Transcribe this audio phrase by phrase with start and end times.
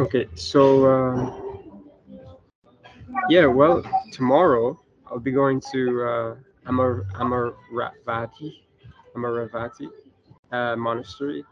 [0.00, 1.60] Okay, so um,
[3.28, 6.34] yeah, well, tomorrow I'll be going to uh,
[6.66, 8.52] Amar Amaravati,
[9.16, 9.88] Amaravati
[10.50, 11.44] uh, monastery.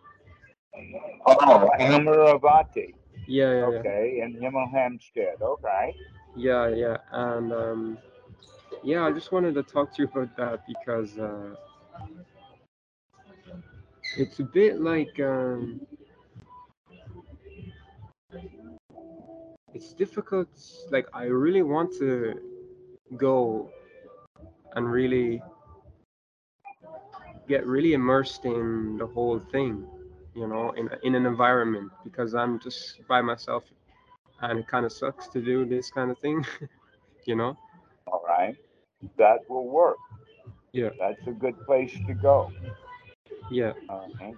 [1.27, 2.95] Oh, Amaravati.
[3.27, 3.79] Yeah, yeah, yeah.
[3.79, 5.41] Okay, in Hemel Hempstead.
[5.41, 5.95] Okay.
[6.35, 7.99] Yeah, yeah, and um,
[8.83, 11.55] yeah, I just wanted to talk to you about that because uh,
[14.17, 15.81] it's a bit like um,
[19.75, 20.49] it's difficult.
[20.91, 22.35] Like I really want to
[23.17, 23.71] go
[24.75, 25.43] and really
[27.49, 29.85] get really immersed in the whole thing,
[30.35, 33.65] you know, in in an environment because I'm just by myself,
[34.41, 36.45] and it kind of sucks to do this kind of thing,
[37.27, 37.57] you know.
[38.07, 38.57] All right.
[39.19, 39.99] That will work.
[40.73, 40.91] Yeah.
[40.99, 42.51] That's a good place to go.
[43.51, 43.73] Yeah.
[43.91, 44.33] Okay.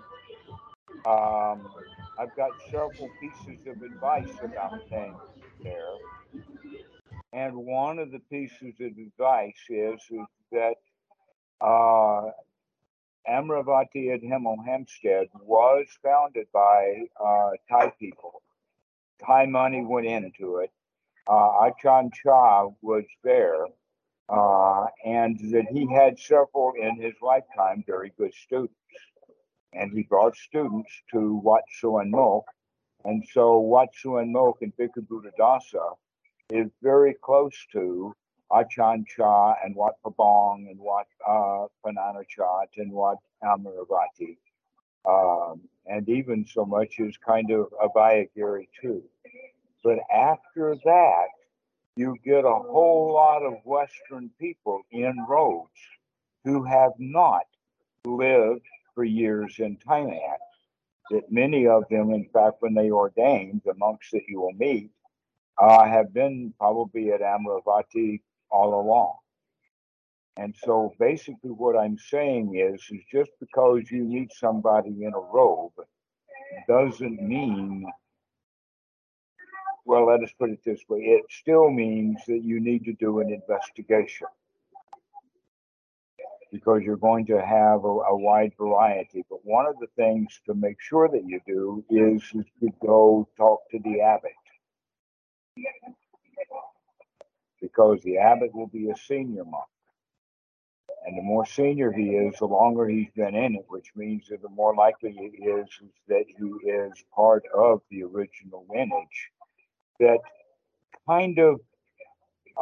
[1.07, 1.69] Um,
[2.19, 5.17] I've got several pieces of advice about things
[5.63, 5.95] there.
[7.33, 10.77] And one of the pieces of advice is, is that
[11.61, 12.31] uh,
[13.29, 18.43] Amaravati at Hemel Hempstead was founded by uh, Thai people.
[19.25, 20.71] Thai money went into it.
[21.27, 23.67] Uh, Ajahn Chah was there,
[24.29, 28.75] uh, and that he had several in his lifetime very good students
[29.75, 32.45] and he brought students to Wat Suan Mok.
[33.05, 35.97] And so Wat Suan Mok and Bhikkhu Buddhadasa
[36.51, 38.15] is very close to
[38.55, 44.37] Achan Cha and Wat Pabong and Wat uh, and Wat Amaravati.
[45.07, 49.03] Um, and even so much as kind of Abhayagiri too.
[49.83, 51.27] But after that,
[51.97, 55.71] you get a whole lot of Western people in robes
[56.45, 57.45] who have not
[58.05, 60.39] lived for years in Thailand.
[61.11, 64.91] That many of them, in fact, when they ordained, the monks that you will meet,
[65.59, 69.17] uh, have been probably at Amaravati all along.
[70.37, 75.21] And so basically what I'm saying is, is just because you meet somebody in a
[75.21, 75.73] robe
[76.67, 77.87] doesn't mean,
[79.85, 83.21] well, let us put it this way, it still means that you need to do
[83.21, 84.27] an investigation
[86.55, 89.25] because you're going to have a, a, wide variety.
[89.29, 93.29] But one of the things to make sure that you do is, is to go
[93.37, 94.31] talk to the abbot.
[97.61, 99.65] Because the abbot will be a senior monk.
[101.05, 104.41] And the more senior he is, the longer he's been in it, which means that
[104.41, 109.31] the more likely it is, is that he is part of the original lineage.
[109.99, 110.19] That
[111.09, 111.59] kind of,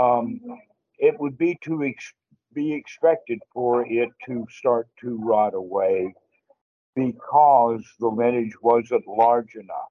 [0.00, 0.40] um,
[0.98, 2.14] it would be to ex-
[2.54, 6.14] be expected for it to start to rot away
[6.94, 9.90] because the lineage wasn't large enough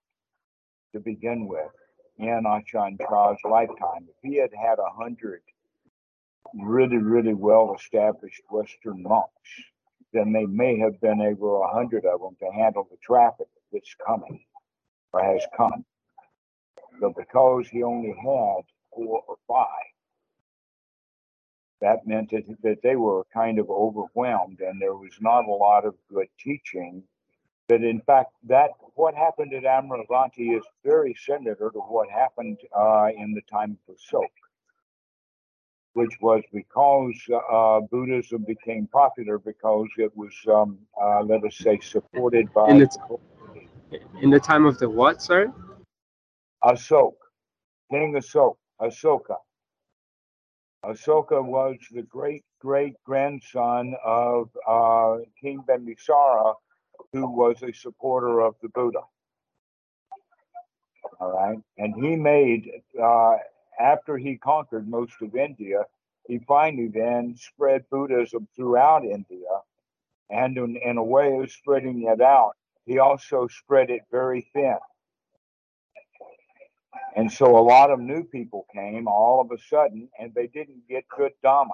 [0.94, 1.72] to begin with
[2.18, 4.08] in Ajahn Chah's lifetime.
[4.08, 5.42] If he had had a hundred
[6.54, 9.32] really, really well established Western monks,
[10.14, 13.96] then they may have been able, a hundred of them, to handle the traffic that's
[14.06, 14.44] coming
[15.14, 15.86] or has come.
[17.00, 18.62] But because he only had
[18.94, 19.91] four or five,
[21.82, 25.86] that meant that, that they were kind of overwhelmed and there was not a lot
[25.86, 27.04] of good teaching.
[27.68, 33.08] But in fact, that what happened at Amaravati is very similar to what happened uh,
[33.16, 34.28] in the time of Ashoka,
[35.94, 37.16] which was because
[37.52, 42.72] uh, Buddhism became popular because it was, um, uh, let us say, supported by.
[42.72, 45.52] In the, t- in the time of the what, sir?
[46.64, 47.14] Ashoka,
[47.90, 49.38] King Ashoka, Ashoka.
[50.84, 56.56] Ashoka was the great great grandson of uh, King Bimbisara,
[57.14, 59.02] who was a supporter of the Buddha.
[61.20, 62.72] All right, and he made
[63.02, 63.36] uh,
[63.80, 65.86] after he conquered most of India,
[66.28, 69.62] he finally then spread Buddhism throughout India,
[70.30, 72.54] and in, in a way of spreading it out,
[72.86, 74.78] he also spread it very thin.
[77.16, 80.88] And so a lot of new people came all of a sudden and they didn't
[80.90, 81.70] get good Dhamma.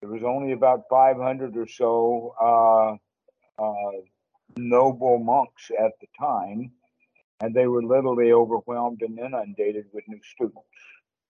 [0.00, 3.92] There was only about 500 or so uh, uh,
[4.56, 6.72] noble monks at the time,
[7.40, 10.60] and they were literally overwhelmed and inundated with new students,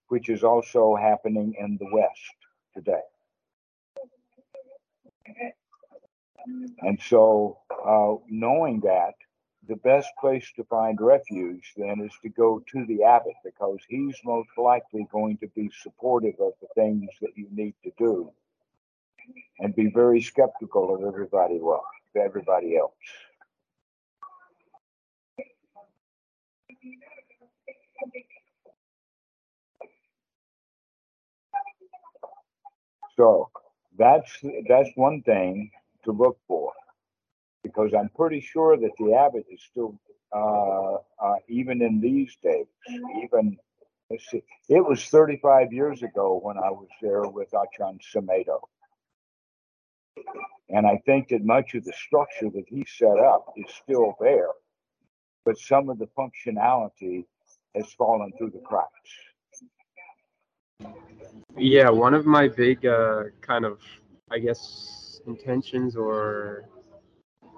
[0.09, 2.37] which is also happening in the West
[2.75, 3.03] today.
[6.81, 9.15] And so, uh, knowing that,
[9.69, 14.17] the best place to find refuge then is to go to the abbot because he's
[14.25, 18.31] most likely going to be supportive of the things that you need to do.
[19.61, 21.85] And be very skeptical of everybody well
[22.17, 22.93] everybody else.
[33.17, 33.51] So
[33.99, 34.31] that's
[34.69, 35.71] that's one thing
[36.05, 36.73] to look for,
[37.73, 39.99] because I'm pretty sure that the abbot is still,
[40.35, 42.67] uh, uh, even in these days,
[43.23, 43.57] even
[44.11, 48.61] let's see, it was 35 years ago when I was there with Achan Sumedho.
[50.69, 54.49] And I think that much of the structure that he set up is still there,
[55.45, 57.25] but some of the functionality
[57.75, 58.91] has fallen through the cracks.
[61.57, 63.81] Yeah, one of my big uh, kind of,
[64.31, 66.65] I guess, intentions or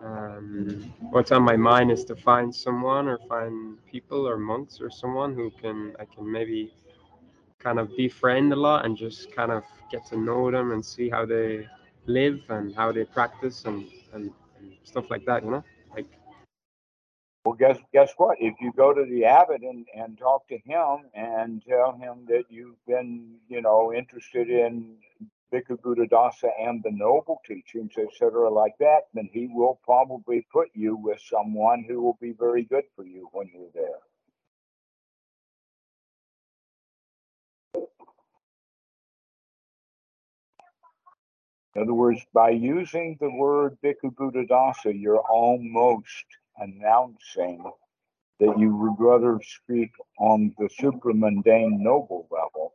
[0.03, 4.91] um, what's on my mind is to find someone or find people or monks or
[4.91, 6.73] someone who can I can maybe
[7.59, 11.09] kind of befriend a lot and just kind of get to know them and see
[11.09, 11.67] how they
[12.07, 15.65] live and how they practice and, and, and stuff like that, you know?
[15.95, 16.07] Like
[17.45, 18.39] Well, guess guess what?
[18.41, 22.45] If you go to the abbot and, and talk to him and tell him that
[22.51, 24.97] you've been, you know, interested in
[25.53, 30.97] Bhikkhu Buddhadasa and the noble teachings, etc., like that, then he will probably put you
[30.97, 34.01] with someone who will be very good for you when you're there.
[41.75, 46.25] In other words, by using the word Bhikkhu Buddhadasa, you're almost
[46.59, 47.65] announcing
[48.41, 52.75] that you would rather speak on the supramundane noble level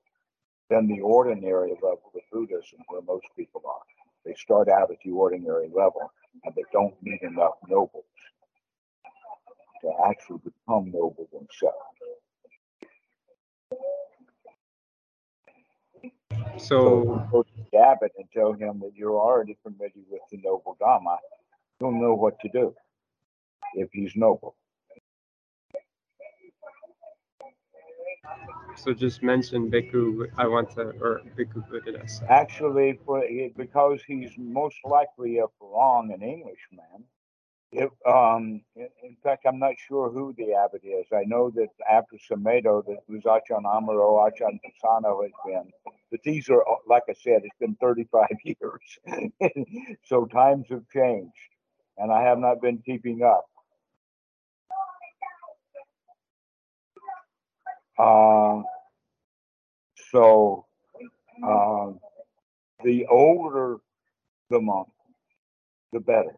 [0.69, 3.81] than the ordinary level of Buddhism, where most people are.
[4.25, 6.11] They start out at the ordinary level
[6.43, 8.05] and they don't meet enough nobles
[9.81, 11.75] to actually become noble themselves.
[16.57, 20.77] so go to the abbot and tell him that you're already familiar with the noble
[20.81, 21.17] Dhamma,
[21.79, 22.75] he'll know what to do
[23.75, 24.55] if he's noble.
[28.75, 32.29] So just mention Bhikkhu I want to or Bhikkhu Buddhadasa.
[32.29, 33.23] Actually, for
[33.57, 37.03] because he's most likely a Farang, an Englishman.
[37.71, 41.05] If, um, in, fact, I'm not sure who the abbot is.
[41.13, 45.71] I know that after Sumedho, that was Achan Amaro, Achan Pasanno has been.
[46.09, 49.61] But these are, like I said, it's been 35 years.
[50.03, 51.33] so times have changed.
[51.99, 53.48] And I have not been keeping up.
[57.99, 58.63] Uh,
[60.11, 60.65] so
[61.45, 61.91] uh,
[62.83, 63.77] the older
[64.49, 64.87] the monk,
[65.93, 66.35] the better.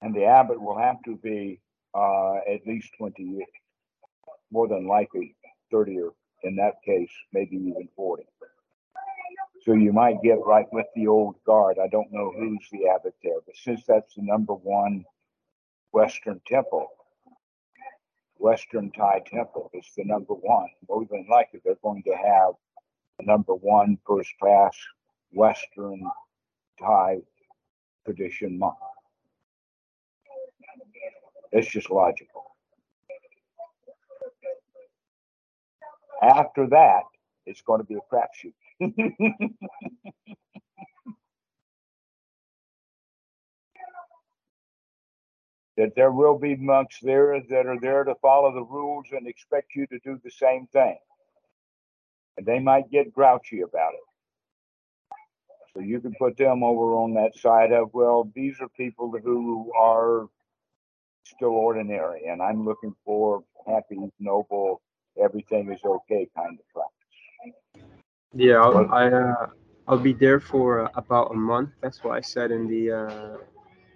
[0.00, 1.60] And the abbot will have to be
[1.94, 3.46] uh, at least 20 years,
[4.50, 5.36] more than likely
[5.70, 6.12] 30 or
[6.42, 8.24] in that case, maybe even 40.
[9.64, 11.76] So you might get right with the old guard.
[11.78, 15.04] I don't know who's the abbot there, but since that's the number one
[15.92, 16.88] Western temple,
[18.42, 20.66] Western Thai temple is the number one.
[20.88, 22.54] More than likely, they're going to have
[23.20, 24.76] the number one first class
[25.30, 26.02] Western
[26.80, 27.18] Thai
[28.04, 28.74] tradition monk.
[31.52, 32.56] It's just logical.
[36.20, 37.02] After that,
[37.46, 38.54] it's going to be a crapshoot.
[45.76, 49.74] that there will be monks there that are there to follow the rules and expect
[49.74, 50.98] you to do the same thing.
[52.36, 54.00] And they might get grouchy about it.
[55.74, 59.72] So you can put them over on that side of, well, these are people who
[59.72, 60.28] are
[61.24, 64.82] still ordinary, and I'm looking for happy, noble,
[65.22, 67.88] everything is okay kind of practice.
[68.34, 69.46] Yeah, I'll, I uh,
[69.88, 71.70] I'll be there for uh, about a month.
[71.80, 72.92] That's what I said in the.
[72.92, 73.36] Uh,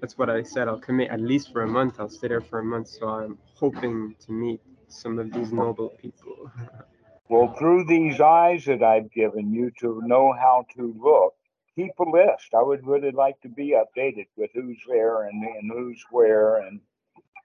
[0.01, 0.69] that's what I said.
[0.69, 1.99] I'll commit at least for a month.
[1.99, 2.89] I'll stay there for a month.
[2.89, 6.51] So I'm hoping to meet some of these noble people.
[7.29, 11.35] well, through these eyes that I've given you to know how to look,
[11.75, 12.55] keep a list.
[12.55, 16.81] I would really like to be updated with who's there and, and who's where and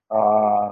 [0.10, 0.72] uh,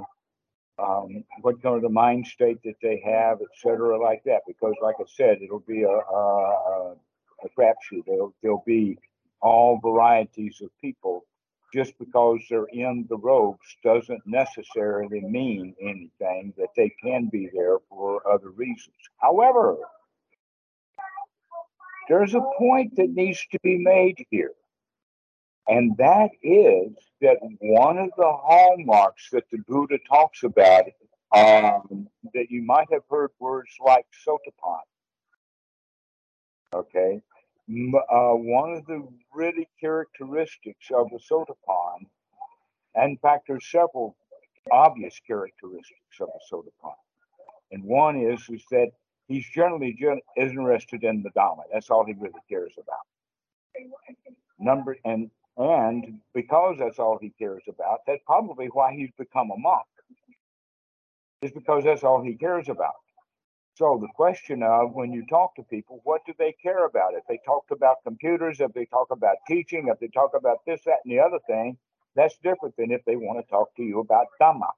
[0.79, 4.41] um, what kind of the mind state that they have, et cetera, like that.
[4.47, 6.95] Because, like I said, it'll be a, a,
[7.43, 8.05] a crapshoot.
[8.05, 8.97] There'll, there'll be
[9.41, 11.25] all varieties of people.
[11.73, 17.77] Just because they're in the robes doesn't necessarily mean anything, that they can be there
[17.89, 18.95] for other reasons.
[19.17, 19.77] However,
[22.07, 24.53] there's a point that needs to be made here.
[25.67, 30.85] And that is that one of the hallmarks that the Buddha talks about,
[31.35, 34.79] um, that you might have heard words like sotapan.
[36.73, 37.21] Okay.
[37.69, 42.07] Uh, one of the really characteristics of the soda pond,
[42.95, 44.15] and in fact, there's several
[44.71, 46.95] obvious characteristics of the a pond.
[47.71, 48.89] And one is, is that
[49.27, 51.63] he's generally gen- interested in the Dhamma.
[51.71, 53.05] That's all he really cares about.
[54.59, 59.57] Number and and because that's all he cares about, that's probably why he's become a
[59.57, 59.85] monk.
[61.41, 62.95] Is because that's all he cares about.
[63.75, 67.13] So the question of when you talk to people, what do they care about?
[67.13, 70.81] If they talk about computers, if they talk about teaching, if they talk about this,
[70.85, 71.77] that, and the other thing,
[72.15, 74.71] that's different than if they want to talk to you about Dhamma.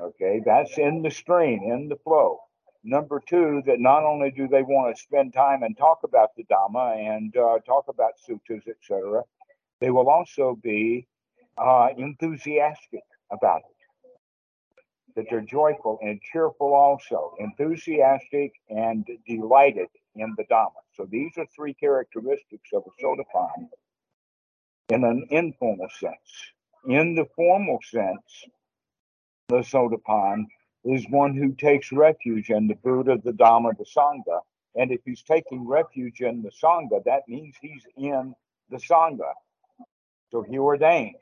[0.00, 2.38] Okay, that's in the stream, in the flow.
[2.84, 6.44] Number two, that not only do they want to spend time and talk about the
[6.44, 9.22] Dhamma and uh, talk about suttas, etc.,
[9.80, 11.08] they will also be
[11.56, 13.77] uh, enthusiastic about it
[15.18, 20.80] that they're joyful and cheerful also, enthusiastic and delighted in the Dhamma.
[20.94, 23.68] So these are three characteristics of a Sotapan
[24.90, 26.52] in an informal sense.
[26.86, 28.44] In the formal sense,
[29.48, 30.46] the Sotapan
[30.84, 34.38] is one who takes refuge in the Buddha, the Dhamma, the Sangha.
[34.76, 38.36] And if he's taking refuge in the Sangha, that means he's in
[38.70, 39.32] the Sangha.
[40.30, 41.16] So he ordains.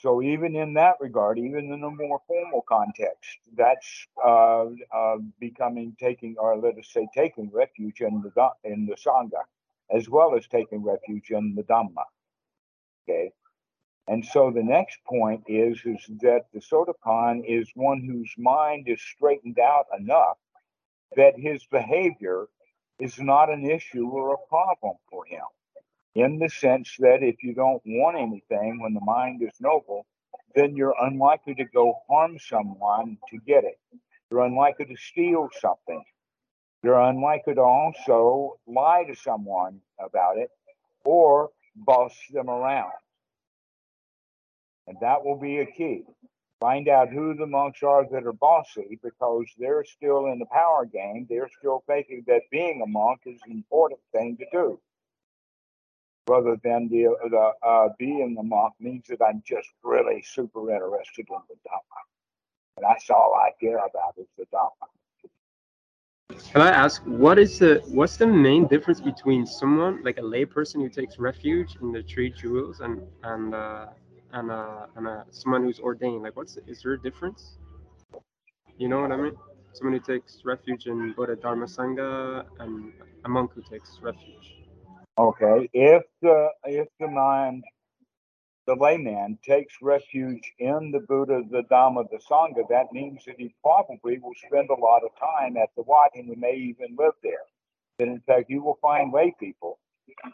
[0.00, 5.96] So even in that regard, even in a more formal context, that's uh, uh, becoming
[5.98, 9.42] taking, or let us say, taking refuge in the in the sangha,
[9.90, 12.04] as well as taking refuge in the dhamma.
[13.08, 13.32] Okay,
[14.06, 19.02] and so the next point is is that the sotapan is one whose mind is
[19.02, 20.38] straightened out enough
[21.16, 22.46] that his behavior
[23.00, 25.44] is not an issue or a problem for him
[26.18, 30.04] in the sense that if you don't want anything when the mind is noble,
[30.54, 33.78] then you're unlikely to go harm someone to get it.
[34.30, 36.02] You're unlikely to steal something.
[36.82, 40.50] You're unlikely to also lie to someone about it
[41.04, 42.92] or boss them around.
[44.88, 46.02] And that will be a key.
[46.60, 50.84] Find out who the monks are that are bossy because they're still in the power
[50.84, 51.26] game.
[51.30, 54.80] They're still thinking that being a monk is an important thing to do
[56.28, 61.26] rather than the, the uh, being a monk means that I'm just really super interested
[61.28, 62.00] in the Dhamma.
[62.76, 64.88] And that's all I care about is the Dhamma.
[66.52, 70.76] Can I ask what is the what's the main difference between someone like a layperson
[70.76, 73.86] who takes refuge in the three jewels and and uh,
[74.32, 76.22] and uh, and uh, someone who's ordained?
[76.22, 77.56] Like, what's is there a difference?
[78.76, 79.36] You know what I mean?
[79.72, 82.92] Someone who takes refuge in Buddha Dharma Sangha and
[83.24, 84.57] a monk who takes refuge.
[85.18, 87.64] Okay, if the if the mind,
[88.68, 93.52] the layman takes refuge in the Buddha, the Dhamma, the Sangha, that means that he
[93.60, 97.14] probably will spend a lot of time at the Wat and he may even live
[97.24, 97.46] there.
[97.98, 99.80] That in fact you will find lay people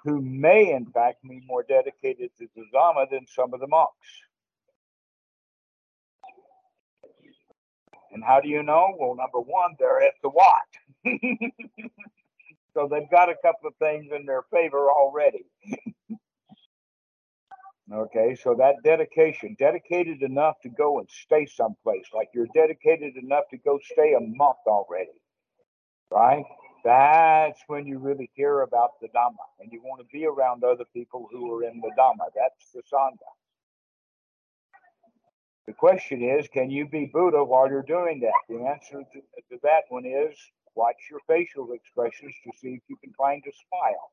[0.05, 4.09] who may in fact be more dedicated to the Dhamma than some of the monks.
[8.13, 8.95] And how do you know?
[8.99, 10.69] Well, number one, they're at the Wat.
[12.75, 15.45] So they've got a couple of things in their favor already.
[17.93, 23.45] okay, so that dedication, dedicated enough to go and stay someplace, like you're dedicated enough
[23.51, 25.21] to go stay a month already,
[26.11, 26.45] right?
[26.85, 30.85] That's when you really care about the Dhamma and you want to be around other
[30.93, 32.27] people who are in the Dhamma.
[32.35, 33.31] That's the Sangha.
[35.67, 38.33] The question is, can you be Buddha while you're doing that?
[38.49, 40.37] The answer to, to that one is
[40.75, 44.11] Watch your facial expressions to see if you can find a smile.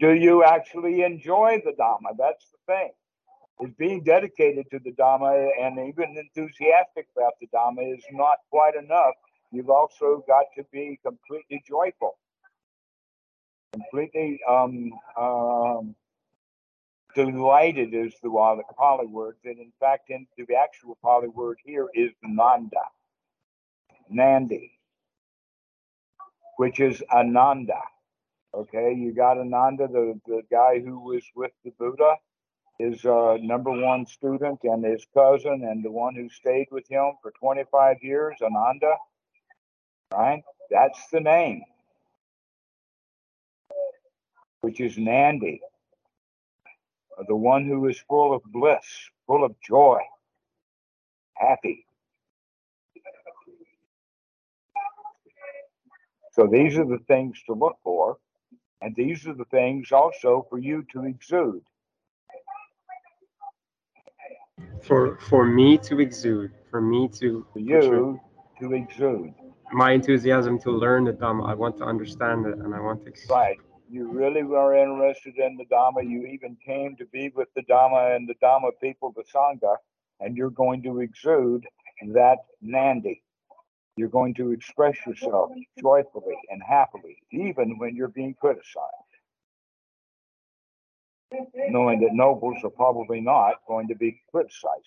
[0.00, 2.16] Do you actually enjoy the Dhamma?
[2.18, 2.90] That's the thing.
[3.60, 8.74] Is being dedicated to the Dhamma and even enthusiastic about the Dhamma is not quite
[8.74, 9.14] enough.
[9.52, 12.16] You've also got to be completely joyful,
[13.72, 15.94] completely um, um,
[17.14, 18.30] Delighted is the
[18.76, 22.84] Pali word, and in fact, in the actual Pali word here is Nanda,
[24.08, 24.72] Nandi,
[26.56, 27.80] which is Ananda.
[28.54, 32.16] Okay, you got Ananda, the, the guy who was with the Buddha,
[32.78, 37.12] his uh, number one student, and his cousin, and the one who stayed with him
[37.22, 38.94] for 25 years, Ananda.
[40.12, 40.42] Right?
[40.70, 41.62] That's the name,
[44.60, 45.60] which is Nandi
[47.20, 48.84] Uh, the one who is full of bliss,
[49.26, 49.98] full of joy,
[51.34, 51.84] happy.
[56.32, 58.18] So these are the things to look for,
[58.80, 61.62] and these are the things also for you to exude.
[64.82, 68.20] For for me to exude, for me to for you
[68.60, 69.34] to exude.
[69.72, 71.48] my enthusiasm to learn the Dhamma.
[71.48, 73.12] I want to understand it and I want to.
[73.28, 73.58] Right.
[73.90, 76.08] You really were interested in the Dhamma.
[76.08, 79.76] You even came to be with the Dhamma and the Dhamma people, the Sangha,
[80.20, 81.66] and you're going to exude
[82.12, 83.20] that Nandi.
[83.96, 88.86] You're going to express yourself joyfully and happily, even when you're being criticized.
[91.68, 94.84] Knowing that nobles are probably not going to be criticizing.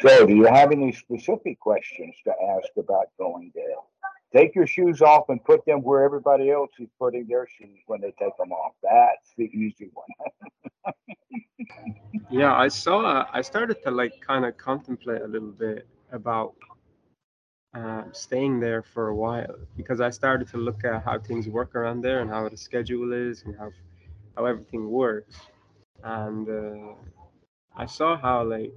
[0.00, 3.64] So, do you have any specific questions to ask about going there?
[4.34, 8.00] Take your shoes off and put them where everybody else is putting their shoes when
[8.00, 8.72] they take them off.
[8.82, 10.94] That's the easy one.
[12.30, 13.26] yeah, I saw.
[13.30, 16.54] I started to like kind of contemplate a little bit about
[17.80, 21.74] uh, staying there for a while because I started to look at how things work
[21.74, 23.70] around there and how the schedule is and how
[24.36, 25.36] how everything works.
[26.02, 26.94] And uh,
[27.76, 28.72] I saw how like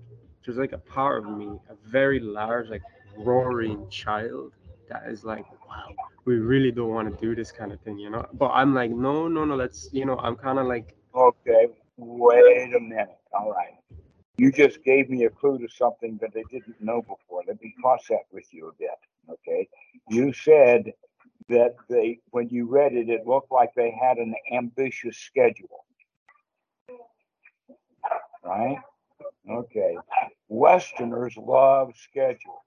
[0.46, 2.84] there's like a part of me, a very large, like
[3.18, 4.54] roaring child
[4.90, 5.90] that is like, wow,
[6.26, 8.26] we really don't want to do this kind of thing, you know.
[8.34, 11.68] But I'm like, no, no, no, let's, you know, I'm kind of like, okay,
[11.98, 13.76] wait a minute, all right.
[14.38, 17.44] You just gave me a clue to something that I didn't know before.
[17.48, 18.90] Let me cross that with you a bit,
[19.30, 19.68] okay?
[20.10, 20.94] You said
[21.50, 25.86] that they, when you read it, it looked like they had an ambitious schedule,
[28.44, 28.78] right?
[29.50, 29.98] Okay.
[30.50, 32.64] Westerners love schedule.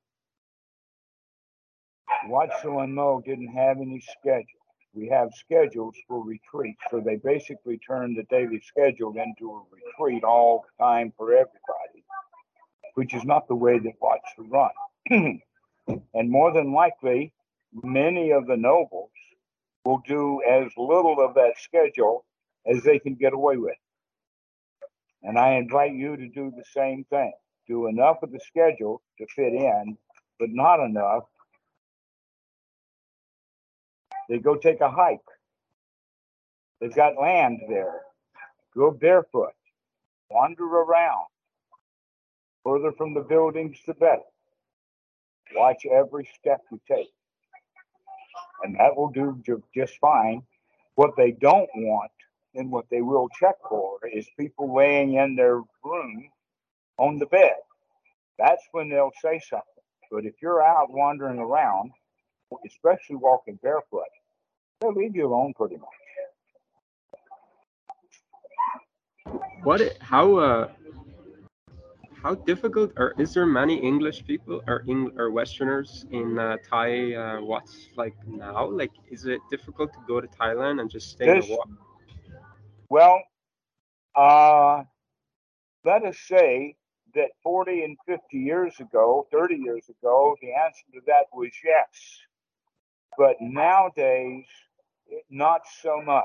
[2.28, 4.55] Wat Suan Mok didn't have any schedule.
[4.96, 10.24] We have schedules for retreats, so they basically turn the daily schedule into a retreat
[10.24, 12.02] all the time for everybody,
[12.94, 15.40] which is not the way that Watso run.
[16.14, 17.34] and more than likely,
[17.74, 19.10] many of the nobles
[19.84, 22.24] will do as little of that schedule
[22.66, 23.76] as they can get away with.
[25.22, 27.34] And I invite you to do the same thing.
[27.68, 29.98] Do enough of the schedule to fit in,
[30.40, 31.24] but not enough.
[34.28, 35.20] They go take a hike.
[36.80, 38.02] They've got land there.
[38.76, 39.52] Go barefoot.
[40.30, 41.26] Wander around.
[42.64, 44.22] Further from the buildings, the better.
[45.54, 47.10] Watch every step you take.
[48.62, 49.42] And that will do
[49.74, 50.42] just fine.
[50.96, 52.10] What they don't want
[52.54, 56.28] and what they will check for is people laying in their room
[56.98, 57.54] on the bed.
[58.38, 59.66] That's when they'll say something.
[60.10, 61.92] But if you're out wandering around,
[62.66, 64.04] especially walking barefoot,
[64.80, 65.88] they'll leave you alone pretty much.
[69.62, 69.80] What?
[70.00, 70.36] How?
[70.36, 70.68] Uh,
[72.22, 72.92] how difficult?
[72.96, 77.14] Or is there many English people or Eng or Westerners in uh, Thai?
[77.14, 78.68] Uh, what's like now?
[78.70, 81.26] Like, is it difficult to go to Thailand and just stay?
[81.26, 81.50] This,
[82.88, 83.22] well,
[84.14, 84.84] uh,
[85.84, 86.76] let us say
[87.14, 91.88] that 40 and 50 years ago, 30 years ago, the answer to that was yes.
[93.18, 94.44] But nowadays,
[95.30, 96.24] not so much.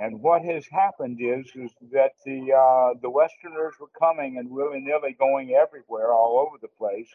[0.00, 4.80] And what has happened is, is that the uh, the Westerners were coming and willy
[4.80, 7.08] nilly going everywhere, all over the place.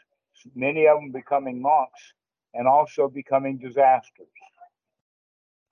[0.54, 2.14] Many of them becoming monks,
[2.54, 4.28] and also becoming disasters.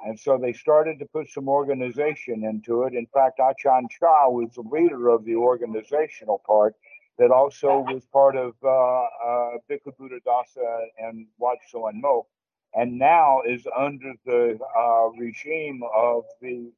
[0.06, 2.94] And so they started to put some organization into it.
[2.94, 6.76] In fact, Achan Cha was the leader of the organizational part
[7.18, 10.10] that also was part of uh, uh, Bhikkhu
[11.00, 12.28] and Wat Suan Mok,
[12.76, 16.72] and now is under the uh, regime of the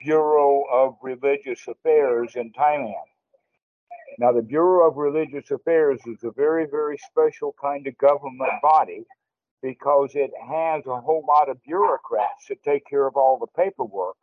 [0.00, 2.94] Bureau of Religious Affairs in Thailand.
[4.18, 9.04] Now, the Bureau of Religious Affairs is a very, very special kind of government body
[9.62, 14.16] because it has a whole lot of bureaucrats that take care of all the paperwork.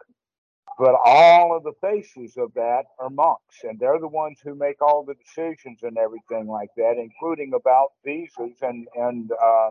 [0.79, 4.81] But all of the faces of that are monks, and they're the ones who make
[4.81, 9.69] all the decisions and everything like that, including about visas and and uh,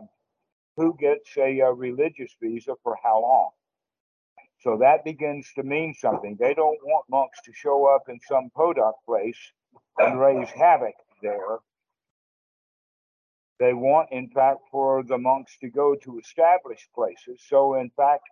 [0.77, 3.49] who gets a, a religious visa for how long.
[4.61, 6.37] So that begins to mean something.
[6.39, 9.39] They don't want monks to show up in some podunk place
[9.99, 11.59] and raise havoc there
[13.63, 17.41] they want, in fact, for the monks to go to established places.
[17.47, 18.23] So, in fact,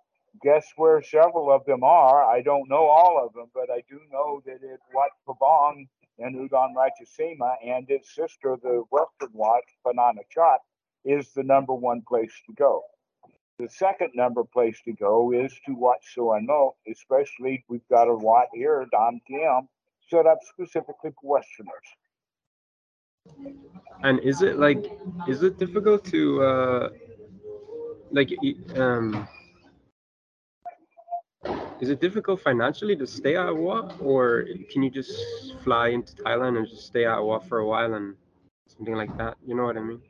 [0.43, 2.23] guess where several of them are?
[2.23, 5.87] I don't know all of them, but I do know that at Wat Pabong
[6.19, 10.59] and Udon Ratchasima and its sister, the Western Wat, Pananachat,
[11.05, 12.81] is the number one place to go.
[13.59, 18.47] The second number place to go is to Wat Suano, especially we've got a Wat
[18.53, 19.67] here, Dam Tiem,
[20.09, 21.89] set up specifically for Westerners.
[24.03, 24.91] And is it like,
[25.27, 26.89] is it difficult to, uh,
[28.09, 28.31] like,
[28.75, 29.27] um,
[31.79, 35.13] is it difficult financially to stay at Wat, or can you just
[35.63, 38.15] fly into Thailand and just stay at Wat for a while and
[38.67, 39.37] something like that?
[39.45, 40.01] You know what I mean?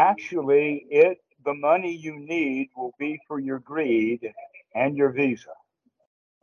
[0.00, 4.32] Actually, it the money you need will be for your greed
[4.74, 5.52] and your visa.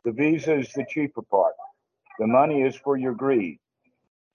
[0.04, 1.54] The visa is the cheaper part.
[2.20, 3.58] The money is for your greed.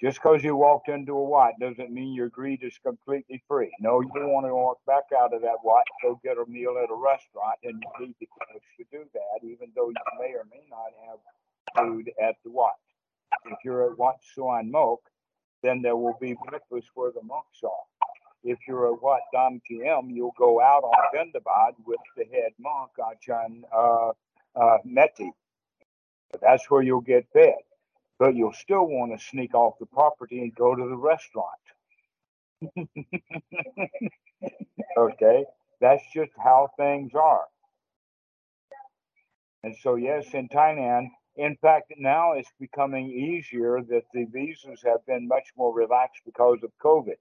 [0.02, 3.72] Just because you walked into a Wat doesn't mean your greed is completely free.
[3.80, 6.92] No, you want to walk back out of that Wat, go get a meal at
[6.92, 10.44] a restaurant, and you need the cash to do that, even though you may or
[10.52, 11.20] may not have
[11.78, 12.74] food at the Wat.
[13.46, 15.00] If you're at Wat Suan Mok,
[15.62, 17.86] then there will be breakfast where the monks are.
[18.44, 22.92] If you're a Wat Dam Kiem, you'll go out on pindapat with the head monk,
[23.00, 24.12] Achan uh,
[24.56, 25.32] uh, Meti.
[26.42, 27.54] That's where you'll get fed
[28.24, 31.60] but you'll still want to sneak off the property and go to the restaurant.
[34.98, 35.44] okay,
[35.82, 37.44] that's just how things are.
[39.64, 45.06] And so, yes, in Thailand, in fact, now it's becoming easier that the visas have
[45.06, 47.18] been much more relaxed because of COVID.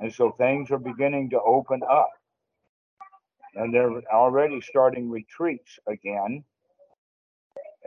[0.00, 2.10] And so things are beginning to open up.
[3.54, 6.44] And they're already starting retreats again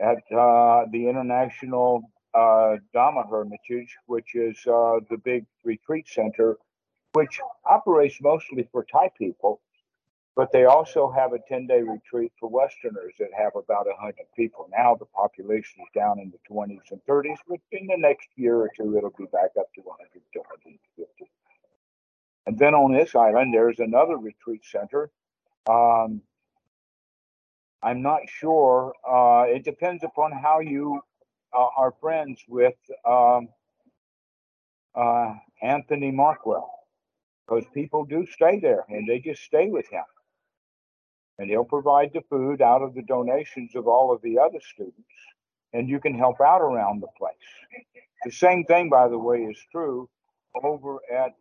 [0.00, 2.02] at uh, the International
[2.34, 6.56] uh, Dhamma Hermitage, which is uh, the big retreat center,
[7.12, 9.60] which operates mostly for Thai people,
[10.36, 14.68] but they also have a 10 day retreat for Westerners that have about 100 people.
[14.76, 18.56] Now the population is down in the 20s and 30s, but in the next year
[18.56, 21.33] or two, it'll be back up to 100 to 150.
[22.46, 25.10] And then on this island, there's another retreat center.
[25.68, 26.20] Um,
[27.82, 28.94] I'm not sure.
[29.08, 31.00] Uh, it depends upon how you
[31.54, 32.74] uh, are friends with
[33.06, 33.48] um,
[34.94, 36.68] uh, Anthony Markwell,
[37.46, 40.04] because people do stay there and they just stay with him.
[41.38, 44.98] And he'll provide the food out of the donations of all of the other students,
[45.72, 47.34] and you can help out around the place.
[48.24, 50.08] The same thing, by the way, is true
[50.62, 51.34] over at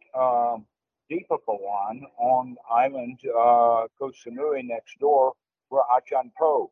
[1.11, 5.33] uh, Dipabhavan on island uh, Koh Samui next door
[5.69, 6.71] where Achan Po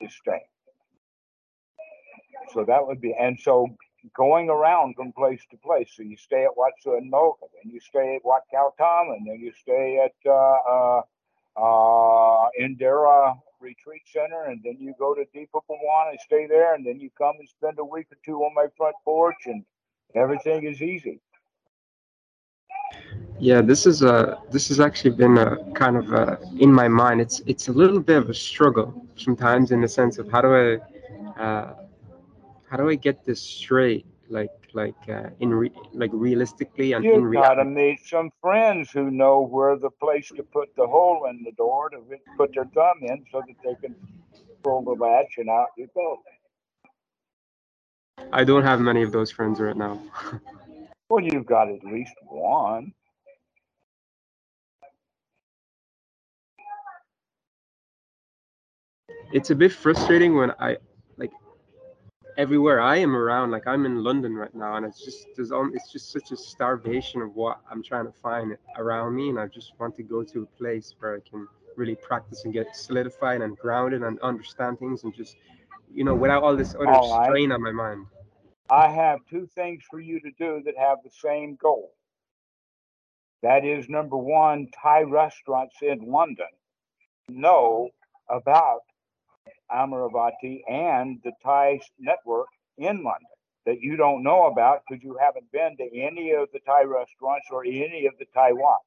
[0.00, 0.40] is staying.
[2.52, 3.66] So that would be, and so
[4.16, 5.90] going around from place to place.
[5.94, 9.14] So you stay at Wat Suan Mok, and then you stay at Wat Khao Tam,
[9.14, 10.32] and then you stay at uh,
[10.70, 11.02] uh,
[11.56, 16.98] uh, Indira Retreat Center, and then you go to Dipabhavan and stay there, and then
[16.98, 19.64] you come and spend a week or two on my front porch, and
[20.14, 21.20] everything is easy.
[23.38, 27.20] Yeah, this is a this has actually been a kind of a, in my mind.
[27.22, 30.54] It's it's a little bit of a struggle sometimes in the sense of how do
[30.54, 31.74] I uh,
[32.68, 37.14] how do I get this straight, like like uh, in re, like realistically and you
[37.14, 41.42] in gotta meet some friends who know where the place to put the hole in
[41.42, 41.98] the door to
[42.36, 43.94] put their thumb in, so that they can
[44.62, 46.22] pull the latch and out you go.
[48.32, 49.98] I don't have many of those friends right now.
[51.08, 52.92] well, you've got at least one.
[59.32, 60.76] It's a bit frustrating when I
[61.16, 61.30] like
[62.36, 63.50] everywhere I am around.
[63.50, 66.36] Like I'm in London right now, and it's just there's um, it's just such a
[66.36, 70.22] starvation of what I'm trying to find around me, and I just want to go
[70.22, 74.78] to a place where I can really practice and get solidified and grounded and understand
[74.78, 75.36] things, and just
[75.92, 77.54] you know without all this other all strain right.
[77.54, 78.06] on my mind.
[78.68, 81.92] I have two things for you to do that have the same goal.
[83.42, 86.46] That is number one, Thai restaurants in London
[87.28, 87.90] know
[88.28, 88.82] about
[89.74, 93.28] Amaravati and the Thai network in London
[93.66, 97.48] that you don't know about because you haven't been to any of the Thai restaurants
[97.50, 98.84] or any of the Thai Wats.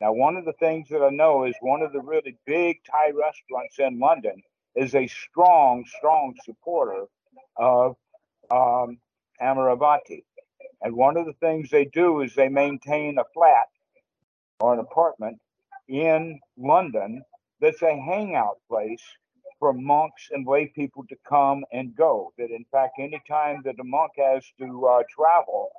[0.00, 3.10] Now, one of the things that I know is one of the really big Thai
[3.10, 4.42] restaurants in London
[4.74, 7.04] is a strong, strong supporter
[7.56, 7.96] of
[8.50, 8.98] um,
[9.40, 10.24] Amaravati.
[10.82, 13.68] And one of the things they do is they maintain a flat
[14.60, 15.38] or an apartment
[15.88, 17.22] in London
[17.60, 19.02] that's a hangout place
[19.62, 22.32] for monks and lay people to come and go.
[22.36, 25.70] That in fact, anytime that a monk has to uh, travel,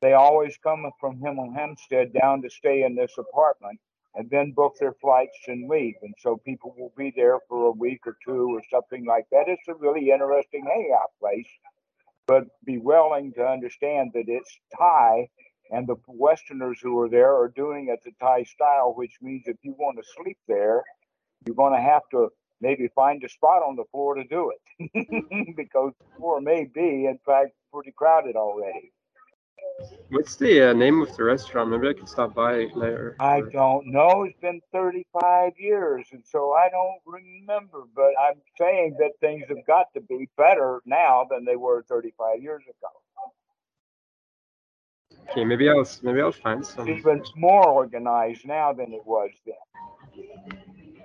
[0.00, 3.80] they always come from Hemel Hempstead down to stay in this apartment
[4.14, 5.96] and then book their flights and leave.
[6.02, 9.48] And so people will be there for a week or two or something like that.
[9.48, 11.50] It's a really interesting hangout place,
[12.28, 15.26] but be willing to understand that it's Thai
[15.72, 19.56] and the Westerners who are there are doing it the Thai style, which means if
[19.62, 20.84] you want to sleep there,
[21.44, 22.28] you're going to have to
[22.60, 27.06] maybe find a spot on the floor to do it because the floor may be,
[27.06, 28.92] in fact, pretty crowded already.
[30.10, 31.70] What's the uh, name of the restaurant?
[31.70, 33.16] Maybe I could stop by later.
[33.20, 34.24] I don't know.
[34.24, 37.84] It's been 35 years, and so I don't remember.
[37.94, 42.42] But I'm saying that things have got to be better now than they were 35
[42.42, 42.90] years ago.
[45.30, 46.88] Okay, maybe I'll maybe I'll find It's some.
[46.88, 49.54] even more organized now than it was then.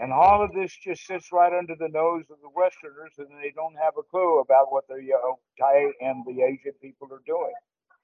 [0.03, 3.53] And all of this just sits right under the nose of the Westerners, and they
[3.55, 7.21] don't have a clue about what the you know, Thai and the Asian people are
[7.25, 7.53] doing.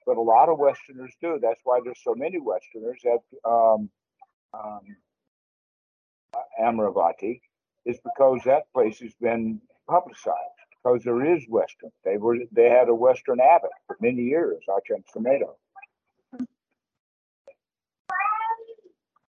[0.06, 1.38] But a lot of Westerners do.
[1.42, 3.90] That's why there's so many Westerners at um,
[4.54, 4.80] um,
[6.58, 7.42] Amravati,
[7.84, 10.38] is because that place has been publicized.
[10.82, 11.90] Because there is Western.
[12.06, 15.50] They were they had a Western abbot for many years, Achan Sumedho.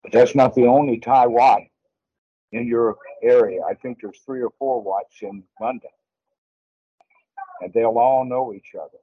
[0.02, 1.62] But that's not the only Thai Wat
[2.52, 3.62] in your area.
[3.70, 5.90] I think there's three or four Wats in London.
[7.62, 8.98] And they'll all know each other.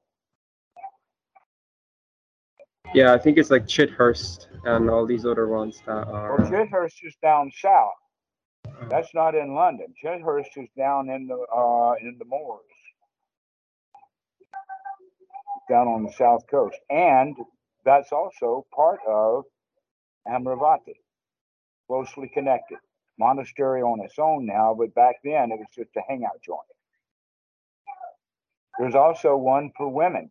[2.94, 6.36] Yeah, I think it's like Chithurst and all these other ones that are.
[6.36, 7.92] Well, Chithurst is down south.
[8.66, 9.94] uh, That's not in London.
[10.04, 12.60] Chithurst is down in the uh, in the moors,
[15.70, 17.34] down on the south coast, and
[17.86, 19.44] that's also part of
[20.28, 20.96] Amravati,
[21.86, 22.78] closely connected.
[23.18, 26.60] Monastery on its own now, but back then it was just a hangout joint.
[28.78, 30.30] There's also one for women.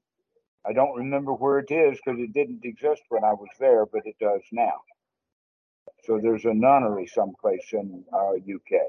[0.65, 4.01] I don't remember where it is because it didn't exist when I was there, but
[4.05, 4.73] it does now.
[6.03, 8.81] So there's a nunnery someplace in uh, UK.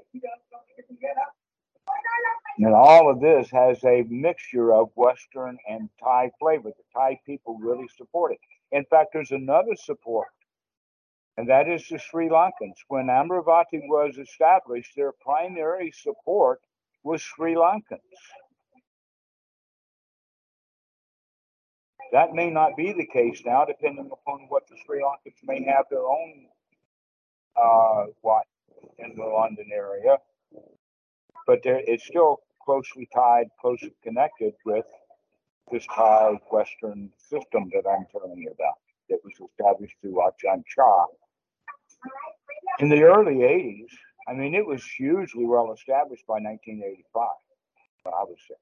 [2.58, 6.70] And all of this has a mixture of Western and Thai flavor.
[6.70, 8.38] The Thai people really support it.
[8.70, 10.28] In fact, there's another support,
[11.36, 12.76] and that is the Sri Lankans.
[12.88, 16.60] When Amravati was established, their primary support
[17.02, 18.00] was Sri Lankans.
[22.12, 25.86] That may not be the case now, depending upon Wat the Sri Lankans may have
[25.90, 26.46] their own
[27.56, 28.44] uh, what
[28.98, 30.18] in the London area,
[31.46, 34.84] but it's still closely tied, closely connected with
[35.70, 41.06] this Thai Western system that I'm telling you about that was established through Ajahn Chah
[42.78, 43.88] in the early 80s.
[44.28, 47.28] I mean, it was hugely well established by 1985.
[48.06, 48.54] I would say.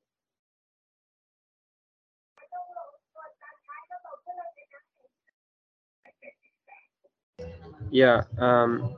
[7.90, 8.94] Yeah, um,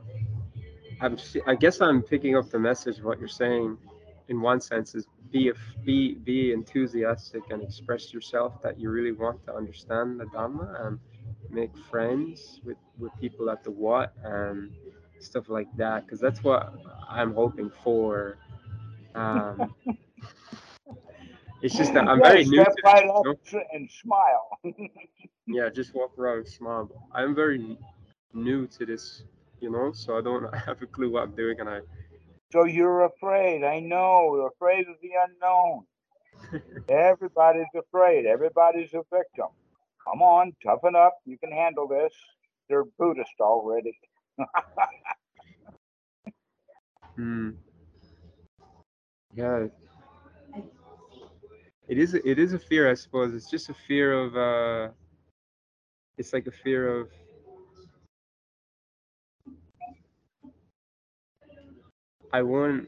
[1.01, 1.17] I'm.
[1.47, 2.99] I guess I'm picking up the message.
[2.99, 3.77] Of what you're saying,
[4.27, 5.53] in one sense, is be a,
[5.83, 10.99] be be enthusiastic and express yourself that you really want to understand the Dhamma and
[11.53, 14.71] make friends with with people at the Wat and
[15.19, 16.05] stuff like that.
[16.05, 16.73] Because that's what
[17.09, 18.37] I'm hoping for.
[19.15, 19.73] Um,
[21.61, 22.93] it's just that I'm Yeah, very new to step this.
[22.93, 23.35] right you up know?
[23.73, 24.59] and smile.
[25.47, 27.77] yeah just walk around and smile i'm very
[28.33, 29.23] new to this
[29.61, 31.79] you know so i don't have a clue what i'm doing and i
[32.51, 33.63] So you're afraid.
[33.63, 34.35] I know.
[34.35, 35.85] You're afraid of the unknown.
[36.89, 38.25] Everybody's afraid.
[38.27, 39.47] Everybody's a victim.
[40.07, 41.17] Come on, toughen up.
[41.25, 42.13] You can handle this.
[42.69, 43.97] They're Buddhist already.
[47.15, 47.51] Hmm.
[49.35, 49.67] yeah
[51.87, 54.91] it is it is a fear i suppose it's just a fear of uh
[56.17, 57.09] it's like a fear of
[62.31, 62.87] i want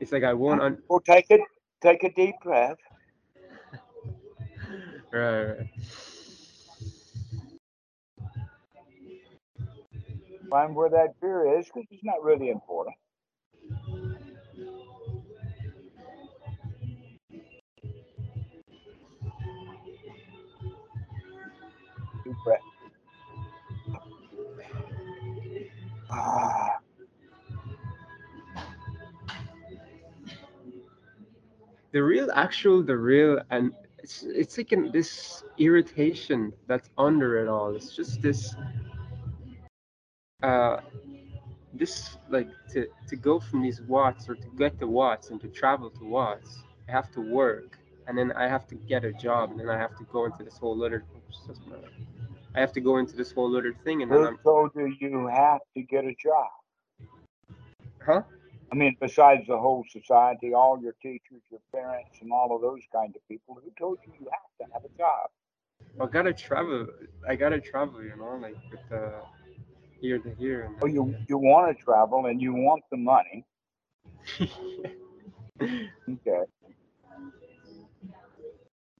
[0.00, 1.40] it's like i want un- Well, take it.
[1.82, 2.78] Take a deep breath.
[5.12, 5.70] right, right
[10.50, 12.96] Find where that fear is, because it's not really important.
[22.24, 22.60] Deep breath.
[26.10, 26.65] Ah,
[31.96, 37.48] the real actual the real and it's it's like an, this irritation that's under it
[37.48, 37.74] all.
[37.74, 38.54] It's just this
[40.42, 40.76] uh
[41.72, 45.48] this like to to go from these watts or to get to watts and to
[45.48, 49.50] travel to watts i have to work and then i have to get a job
[49.50, 51.38] and then i have to go into this whole other oops,
[52.54, 55.26] i have to go into this whole other thing and then i'm told you you
[55.26, 56.50] have to get a job?
[58.06, 58.22] huh
[58.72, 62.82] I mean, besides the whole society, all your teachers, your parents, and all of those
[62.92, 65.30] kind of people, who told you you have to have a job?
[66.00, 66.86] i gotta travel
[67.28, 69.20] i gotta travel you know like with uh
[70.00, 73.44] here to here and Oh, you you want to travel and you want the money,
[75.60, 76.44] Okay.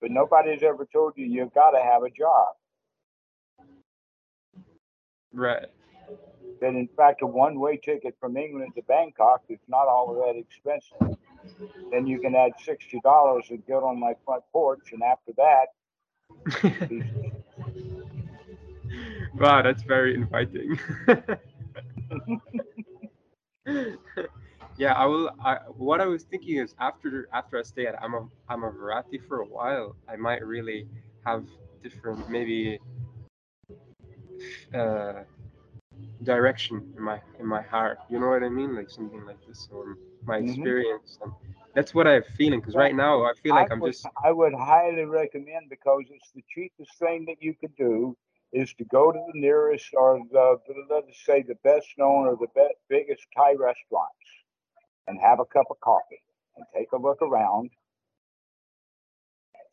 [0.00, 2.48] But nobody's ever told you you've got to have a job.
[5.33, 5.66] Right.
[6.61, 11.19] That in fact, a one-way ticket from England to Bangkok is not all that expensive.
[11.90, 15.66] Then you can add sixty dollars and get on my front porch, and after that,
[19.35, 20.79] wow, that's very inviting.
[24.77, 25.31] yeah, I will.
[25.45, 29.47] I, what I was thinking is after after I stay at Ama Amaravati for a
[29.47, 30.87] while, I might really
[31.25, 31.45] have
[31.83, 32.79] different maybe
[34.75, 35.23] uh,
[36.22, 37.98] direction in my in my heart.
[38.11, 38.74] You know what I mean?
[38.74, 40.38] Like something like this, or my Mhm.
[40.38, 41.18] experience.
[41.22, 41.32] And
[41.74, 42.61] that's what I'm feeling.
[42.61, 46.04] Because right now I feel like I I'm would, just I would highly recommend because
[46.11, 48.16] it's the cheapest thing that you could do
[48.52, 50.59] is to go to the nearest or the
[50.90, 54.28] let's say the best known or the be- biggest Thai restaurants
[55.06, 56.22] and have a cup of coffee
[56.56, 57.70] and take a look around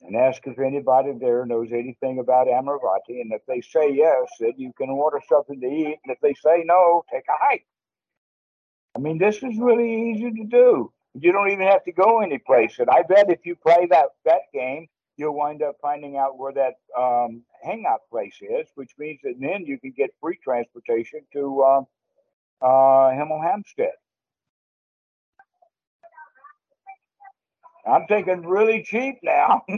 [0.06, 3.22] and ask if anybody there knows anything about Amaravati.
[3.22, 6.00] And if they say yes, then you can order something to eat.
[6.04, 7.66] And if they say no, take a hike.
[8.96, 10.92] I mean, this is really easy to do.
[11.16, 12.80] You don't even have to go anyplace.
[12.80, 14.88] And I bet if you play that that game,
[15.18, 19.66] you'll wind up finding out where that um, hangout place is, which means that then
[19.66, 21.88] you can get free transportation to um,
[22.62, 23.94] uh, Hemel Hempstead.
[27.86, 29.64] I'm thinking really cheap now.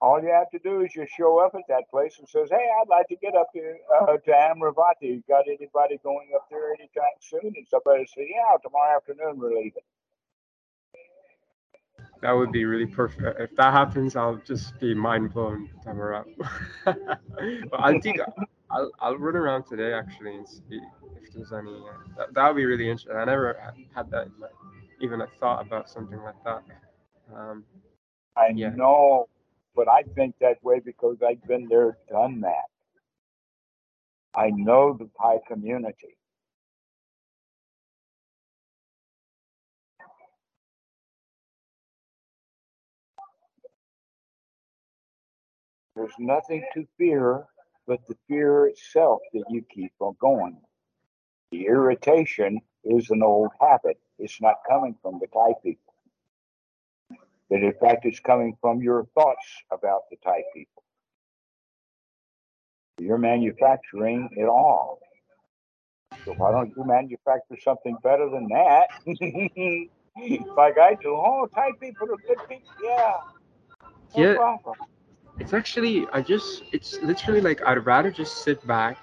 [0.00, 2.56] All you have to do is just show up at that place and says, "Hey,
[2.80, 5.02] I'd like to get up here uh, to Amaravati.
[5.02, 9.54] You got anybody going up there anytime soon?" And somebody said, "Yeah, tomorrow afternoon we're
[9.54, 9.82] leaving."
[12.20, 13.40] that would be really perfect.
[13.40, 15.70] If that happens, I'll just be mind blown.
[15.82, 16.24] Tamara.
[16.84, 17.18] but
[17.72, 18.20] I think
[18.70, 20.80] I'll I'll run around today actually and see
[21.16, 21.70] if there's any.
[21.74, 23.16] Uh, that that would be really interesting.
[23.16, 24.48] I never had, that my,
[25.00, 26.62] even a thought about something like that.
[27.34, 27.64] Um,
[28.36, 28.70] I Yeah.
[28.70, 29.28] know,
[29.74, 32.66] but I think that way because I've been there, done that.
[34.34, 36.16] I know the Thai community.
[45.96, 47.46] There's nothing to fear
[47.86, 50.60] but the fear itself that you keep on going.
[51.52, 53.98] The irritation is an old habit.
[54.18, 55.94] It's not coming from the Thai people.
[57.50, 60.82] That in fact it's coming from your thoughts about the Thai people.
[62.98, 65.00] You're manufacturing it all.
[66.24, 68.88] So why don't you manufacture something better than that?
[70.56, 71.10] like I do.
[71.10, 72.68] Oh, Thai people are good people.
[72.82, 73.12] Yeah.
[74.16, 74.34] No Yeah.
[74.36, 74.76] problem.
[75.40, 78.98] It's actually I just it's literally like I'd rather just sit back,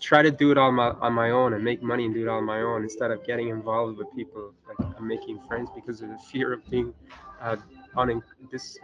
[0.00, 2.28] try to do it on my on my own and make money and do it
[2.28, 6.08] on my own instead of getting involved with people like I'm making friends because of
[6.08, 6.94] the fear of being
[7.40, 7.56] uh,
[7.96, 8.78] un this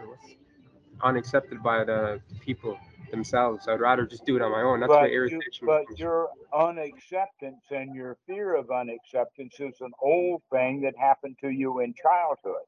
[1.03, 2.77] unaccepted by the people
[3.11, 3.67] themselves.
[3.67, 4.79] I'd rather just do it on my own.
[4.79, 10.41] That's but where you, but your unacceptance and your fear of unacceptance is an old
[10.51, 12.65] thing that happened to you in childhood.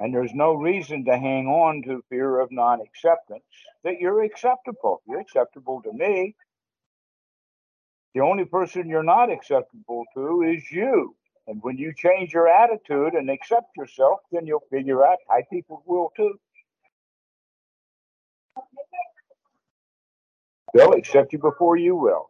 [0.00, 3.44] And there's no reason to hang on to fear of non acceptance,
[3.84, 5.02] that you're acceptable.
[5.06, 6.34] You're acceptable to me.
[8.14, 11.16] The only person you're not acceptable to is you.
[11.46, 15.82] And when you change your attitude and accept yourself, then you'll figure out Thai people
[15.86, 16.38] will too.
[20.74, 22.28] They'll accept you before you will.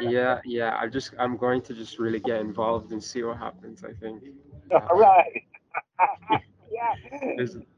[0.00, 0.78] Yeah, yeah.
[0.80, 3.84] I just I'm going to just really get involved and see what happens.
[3.84, 4.22] I think.
[4.72, 5.42] All right.
[6.70, 6.94] yeah.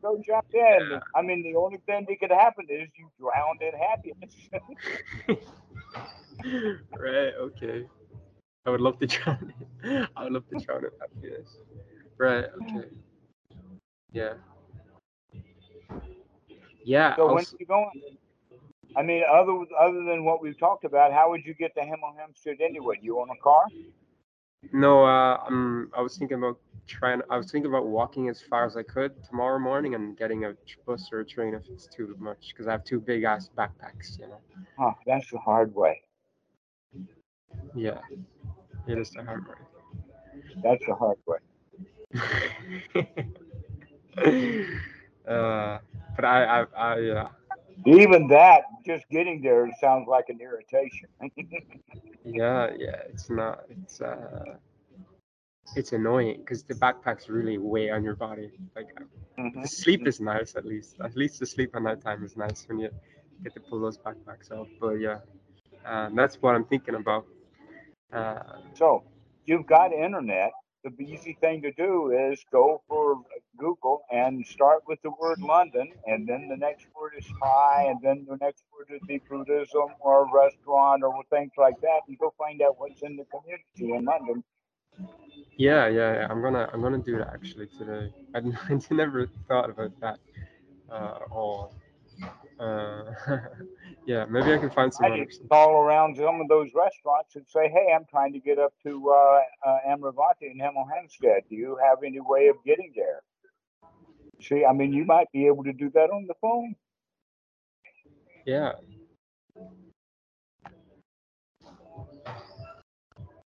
[0.03, 1.01] Go jump in.
[1.15, 4.35] I mean, the only thing that could happen is you drown in happiness.
[6.99, 7.35] right.
[7.41, 7.87] Okay.
[8.67, 10.09] I would love to drown it.
[10.17, 11.57] I would love to drown in happiness.
[12.19, 12.45] Right.
[12.63, 12.89] Okay.
[14.13, 14.35] Yeah.
[16.85, 17.17] Yeah.
[17.17, 17.91] so when also- you going?
[18.97, 22.17] I mean, other other than what we've talked about, how would you get to Hemel
[22.19, 22.97] Hempstead anyway?
[22.97, 23.65] Do you own a car?
[24.73, 25.05] no.
[25.05, 25.39] Uh.
[25.47, 25.91] Um.
[25.97, 27.21] I was thinking about trying.
[27.31, 30.55] I was thinking about walking as far as I could tomorrow morning and getting a
[30.87, 34.19] bus or a train if it's too much because I have two big ass backpacks.
[34.19, 34.41] You know.
[34.77, 36.03] Huh, that's the hard way.
[37.75, 38.01] Yeah.
[38.89, 39.55] It is the hard way.
[40.63, 41.39] That's the hard way.
[45.29, 45.79] uh.
[46.17, 46.45] But I.
[46.45, 46.65] I.
[46.77, 46.99] I.
[46.99, 47.29] Yeah.
[47.87, 51.09] Even that, just getting there sounds like an irritation.
[52.25, 53.65] Yeah, yeah, it's not.
[53.71, 54.57] It's uh,
[55.75, 58.51] it's annoying because the backpacks really weigh on your body.
[58.77, 58.89] Like
[59.39, 59.63] Mhm.
[59.63, 60.97] the sleep is nice at least.
[61.01, 62.91] At least the sleep at night time is nice when you
[63.43, 64.69] get to pull those backpacks off.
[64.81, 65.21] But yeah,
[65.87, 67.27] um, that's what I'm thinking about.
[68.13, 69.03] Uh, So
[69.47, 70.53] you've got internet.
[70.85, 73.23] The easy thing to do is go for
[73.59, 78.01] Google and start with the word London, and then the next word is Thai, and
[78.03, 82.33] then the next word would be Buddhism or restaurant or things like that, and go
[82.39, 84.43] find out what's in the community in London.
[85.57, 86.27] yeah, yeah, yeah.
[86.31, 88.13] I'm gonna I'm gonna do that actually today.
[88.35, 90.19] I, I never thought about that
[90.91, 91.75] uh, at all.
[92.59, 93.05] Uh,
[94.07, 97.47] yeah, maybe I can find some I just call around some of those restaurants and
[97.49, 101.45] say, "Hey, I'm trying to get up to uh, uh, Amaravati in Hemel Hempstead.
[101.49, 103.23] Do you have any way of getting there?"
[104.41, 106.75] See, I mean, you might be able to do that on the phone.
[108.47, 108.73] Yeah.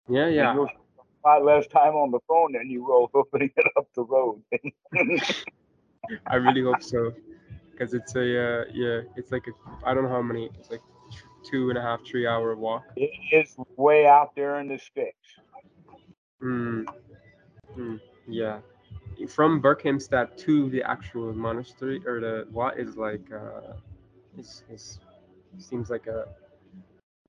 [0.09, 0.55] Yeah, and yeah.
[0.55, 4.43] you'll spend less time on the phone than you will opening it up the road.
[6.27, 7.13] I really hope so,
[7.77, 9.53] because it's a uh, yeah, it's like a
[9.87, 10.51] I don't know how many.
[10.59, 10.83] It's like
[11.45, 12.85] two and a half, three hour walk.
[12.97, 15.29] it is way out there in the sticks.
[16.43, 16.87] Mm.
[17.77, 18.01] Mm.
[18.27, 18.61] Yeah.
[19.29, 23.75] From Berkhamsted to the actual monastery or the what is like uh,
[24.37, 24.99] it's, it's
[25.59, 26.27] seems like a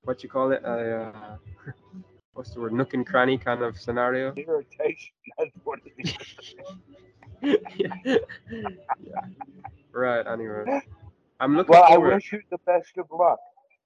[0.02, 1.36] what you call it a uh,
[2.34, 4.32] what's the word nook and cranny kind of scenario.
[4.36, 6.54] Irritation, that's what it is.
[7.76, 7.94] yeah.
[8.04, 9.20] yeah.
[9.96, 10.26] Right.
[10.26, 10.64] Anyway,
[11.40, 12.00] I'm looking forward.
[12.00, 13.38] Well, I wish you the best of luck.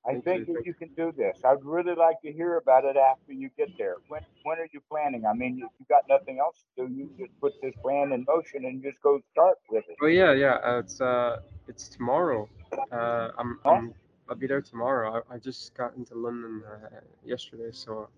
[0.05, 1.37] I Thank think you, that you can do this.
[1.45, 3.95] I'd really like to hear about it after you get there.
[4.09, 5.25] When when are you planning?
[5.25, 8.25] I mean, if you got nothing else to do, you just put this plan in
[8.27, 9.97] motion and just go start with it.
[10.03, 10.55] Oh yeah, yeah.
[10.55, 11.37] Uh, it's uh,
[11.69, 12.49] it's tomorrow.
[12.91, 13.71] Uh, I'm, Huh?
[13.71, 13.95] I'm
[14.29, 15.23] I'll be there tomorrow.
[15.31, 16.89] I, I just got into London uh,
[17.25, 18.09] yesterday, so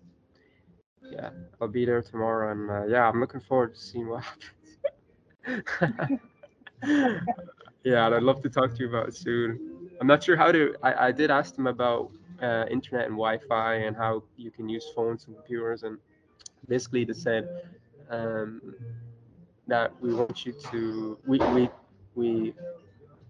[1.11, 1.29] yeah,
[1.61, 4.23] I'll be there tomorrow, and uh, yeah, I'm looking forward to seeing what
[5.43, 6.19] happens.
[7.83, 9.89] yeah, and I'd love to talk to you about it soon.
[9.99, 10.75] I'm not sure how to.
[10.83, 12.11] I, I did ask them about
[12.41, 15.97] uh, internet and Wi-Fi and how you can use phones and computers, and
[16.67, 17.47] basically they said
[18.09, 18.75] um,
[19.67, 21.69] that we want you to we we
[22.15, 22.53] we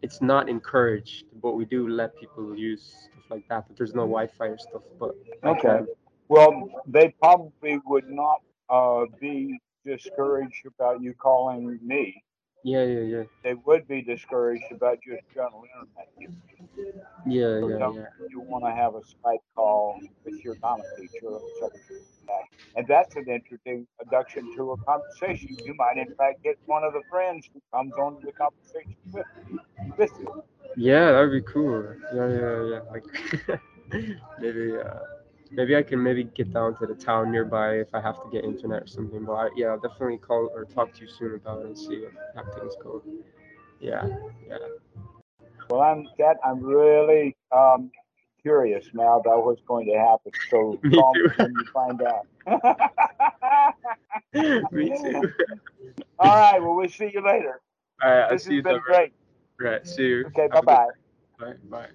[0.01, 3.67] it's not encouraged, but we do let people use stuff like that.
[3.67, 4.81] But there's no Wi-Fi or stuff.
[4.99, 5.79] But Okay.
[6.29, 12.23] Well, they probably would not uh, be discouraged about you calling me.
[12.63, 16.31] Yeah, yeah, yeah, They would be discouraged about just general internet use.
[17.25, 18.05] yeah, yeah, yeah.
[18.29, 22.45] you want to have a Skype call with your Dhamma teacher or something like that.
[22.79, 25.57] And that's an interesting introduction to a conversation.
[25.63, 28.97] You might, in fact, get one of the friends who comes on to the conversation
[29.11, 29.25] with,
[29.97, 30.43] with you.
[30.75, 31.83] Yeah, that'd be cool.
[32.15, 32.79] Yeah, yeah, yeah.
[32.91, 33.59] Like
[34.39, 34.99] maybe, uh,
[35.53, 38.43] maybe I can maybe get down to the town nearby if I have to get
[38.43, 39.23] internet or something.
[39.25, 42.01] But I, yeah, I'll definitely call or talk to you soon about it and see
[42.01, 43.01] what, how things go.
[43.79, 44.07] Yeah,
[44.47, 44.57] yeah.
[45.69, 47.91] Well, I'm that I'm really um,
[48.41, 50.31] curious now about what's going to happen.
[50.49, 51.29] So Me call me too.
[51.37, 52.27] when you find out.
[54.71, 55.31] Me too.
[56.19, 56.61] All right.
[56.61, 57.61] Well, we'll see you later.
[58.03, 58.81] All right, I'll This see you has been then.
[58.85, 59.13] great.
[59.59, 60.25] Right, see you.
[60.27, 60.47] Okay.
[60.51, 60.87] Have Bye a bye.
[61.39, 61.87] Bye, bye.